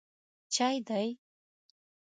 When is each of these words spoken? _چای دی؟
_چای 0.53 0.75
دی؟ 0.87 1.07